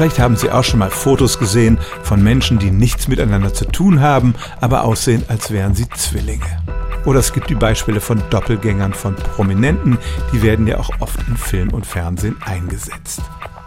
Vielleicht 0.00 0.18
haben 0.18 0.36
Sie 0.36 0.50
auch 0.50 0.64
schon 0.64 0.78
mal 0.78 0.88
Fotos 0.88 1.38
gesehen 1.38 1.76
von 2.04 2.22
Menschen, 2.22 2.58
die 2.58 2.70
nichts 2.70 3.06
miteinander 3.06 3.52
zu 3.52 3.66
tun 3.66 4.00
haben, 4.00 4.34
aber 4.58 4.84
aussehen, 4.84 5.24
als 5.28 5.50
wären 5.50 5.74
sie 5.74 5.90
Zwillinge. 5.90 6.62
Oder 7.04 7.18
es 7.18 7.34
gibt 7.34 7.50
die 7.50 7.54
Beispiele 7.54 8.00
von 8.00 8.22
Doppelgängern 8.30 8.94
von 8.94 9.14
Prominenten, 9.14 9.98
die 10.32 10.40
werden 10.40 10.66
ja 10.66 10.78
auch 10.78 10.88
oft 11.00 11.20
in 11.28 11.36
Film 11.36 11.68
und 11.74 11.84
Fernsehen 11.84 12.38
eingesetzt. 12.42 13.20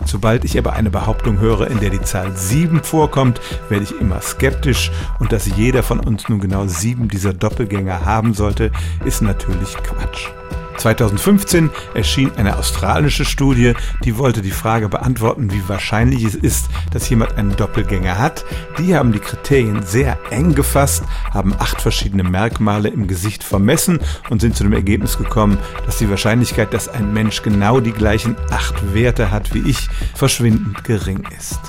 Sobald 0.06 0.44
ich 0.44 0.58
aber 0.58 0.74
eine 0.74 0.90
Behauptung 0.90 1.38
höre, 1.38 1.68
in 1.68 1.80
der 1.80 1.92
die 1.92 2.02
Zahl 2.02 2.36
7 2.36 2.82
vorkommt, 2.82 3.40
werde 3.70 3.84
ich 3.84 4.02
immer 4.02 4.20
skeptisch 4.20 4.92
und 5.20 5.32
dass 5.32 5.46
jeder 5.46 5.84
von 5.84 6.00
uns 6.00 6.30
nun 6.30 6.40
genau 6.40 6.66
sieben 6.66 7.10
dieser 7.10 7.34
Doppelgänger 7.34 8.06
haben 8.06 8.34
sollte, 8.34 8.72
ist 9.06 9.22
natürlich 9.22 9.76
Quatsch. 9.84 10.30
2015 10.78 11.70
erschien 11.94 12.32
eine 12.36 12.58
australische 12.58 13.26
Studie, 13.26 13.74
die 14.04 14.18
wollte 14.18 14.42
die 14.42 14.52
Frage 14.52 14.90
beantworten, 14.90 15.52
wie 15.52 15.68
wahrscheinlich 15.68 16.24
es 16.24 16.36
ist, 16.36 16.70
dass 16.92 17.10
jemand 17.10 17.38
einen 17.38 17.56
Doppelgänger 17.56 18.18
hat. 18.18 18.46
Die 18.78 18.96
haben 18.96 19.12
die 19.12 19.20
Kriterien 19.20 19.84
sehr 19.84 20.18
eng 20.30 20.56
gefasst, 20.56 21.04
haben 21.32 21.54
acht 21.58 21.82
verschiedene 21.82 22.24
Merkmale 22.24 22.90
im 22.90 23.08
Gesicht 23.08 23.44
vermessen 23.44 24.00
und 24.30 24.42
sind 24.42 24.56
zu 24.56 24.64
dem 24.64 24.74
Ergebnis 24.74 25.18
gekommen, 25.18 25.58
dass 25.86 25.98
die 25.98 26.10
Wahrscheinlichkeit, 26.10 26.74
dass 26.74 26.90
ein 26.90 27.14
Mensch 27.14 27.42
genau 27.42 27.80
die 27.80 27.92
gleichen 27.92 28.36
acht 28.50 28.94
Werte 28.94 29.32
hat 29.32 29.54
wie 29.54 29.70
ich, 29.70 29.90
verschwindend 30.16 30.84
gering 30.84 31.24
ist. 31.38 31.60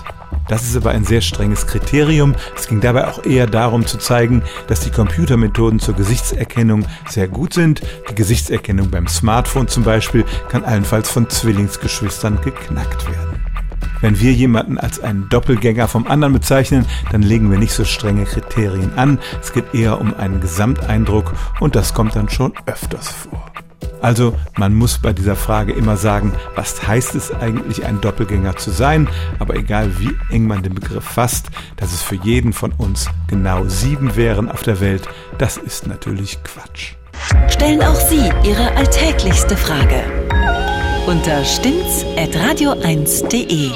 Das 0.48 0.62
ist 0.62 0.76
aber 0.76 0.90
ein 0.90 1.04
sehr 1.04 1.20
strenges 1.20 1.66
Kriterium. 1.66 2.34
Es 2.54 2.68
ging 2.68 2.80
dabei 2.80 3.08
auch 3.08 3.24
eher 3.24 3.46
darum 3.46 3.86
zu 3.86 3.98
zeigen, 3.98 4.42
dass 4.66 4.80
die 4.80 4.90
Computermethoden 4.90 5.80
zur 5.80 5.94
Gesichtserkennung 5.94 6.84
sehr 7.08 7.28
gut 7.28 7.54
sind. 7.54 7.80
Die 8.10 8.14
Gesichtserkennung 8.14 8.90
beim 8.90 9.06
Smartphone 9.06 9.68
zum 9.68 9.84
Beispiel 9.84 10.24
kann 10.48 10.64
allenfalls 10.64 11.10
von 11.10 11.30
Zwillingsgeschwistern 11.30 12.40
geknackt 12.42 13.08
werden. 13.08 13.44
Wenn 14.00 14.20
wir 14.20 14.32
jemanden 14.32 14.76
als 14.76 15.00
einen 15.00 15.30
Doppelgänger 15.30 15.88
vom 15.88 16.06
anderen 16.06 16.34
bezeichnen, 16.34 16.84
dann 17.10 17.22
legen 17.22 17.50
wir 17.50 17.58
nicht 17.58 17.72
so 17.72 17.86
strenge 17.86 18.24
Kriterien 18.24 18.92
an. 18.98 19.18
Es 19.40 19.54
geht 19.54 19.72
eher 19.72 19.98
um 19.98 20.14
einen 20.14 20.42
Gesamteindruck 20.42 21.32
und 21.60 21.74
das 21.74 21.94
kommt 21.94 22.14
dann 22.14 22.28
schon 22.28 22.52
öfters 22.66 23.08
vor. 23.08 23.50
Also 24.04 24.36
man 24.58 24.74
muss 24.74 24.98
bei 24.98 25.14
dieser 25.14 25.34
Frage 25.34 25.72
immer 25.72 25.96
sagen, 25.96 26.34
was 26.56 26.86
heißt 26.86 27.14
es 27.14 27.32
eigentlich, 27.32 27.86
ein 27.86 28.02
Doppelgänger 28.02 28.54
zu 28.54 28.70
sein? 28.70 29.08
Aber 29.38 29.56
egal 29.56 29.98
wie 29.98 30.10
eng 30.28 30.46
man 30.46 30.62
den 30.62 30.74
Begriff 30.74 31.04
fasst, 31.04 31.46
dass 31.76 31.94
es 31.94 32.02
für 32.02 32.16
jeden 32.16 32.52
von 32.52 32.72
uns 32.72 33.08
genau 33.28 33.64
sieben 33.66 34.14
wären 34.14 34.50
auf 34.50 34.62
der 34.62 34.80
Welt, 34.80 35.08
das 35.38 35.56
ist 35.56 35.86
natürlich 35.86 36.36
Quatsch. 36.44 36.96
Stellen 37.48 37.82
auch 37.82 37.94
Sie 37.94 38.30
Ihre 38.46 38.76
alltäglichste 38.76 39.56
Frage 39.56 40.02
unter 41.06 41.42
stimmtz.radio1.de. 41.42 43.70